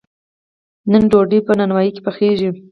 [0.91, 2.49] نن ډوډۍ په نانواییو کې پخیږي.